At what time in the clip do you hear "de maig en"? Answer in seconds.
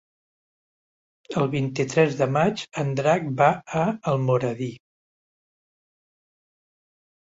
2.23-2.91